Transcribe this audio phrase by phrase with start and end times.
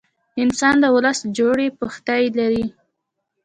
[0.41, 2.65] انسان دولس جوړي پښتۍ لري.